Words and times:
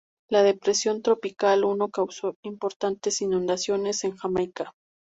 La 0.31 0.41
Depresión 0.41 1.03
Tropical 1.03 1.63
Uno, 1.63 1.89
causó 1.89 2.33
importantes 2.43 3.21
inundaciones 3.21 4.03
en 4.03 4.15
Jamaica. 4.17 4.73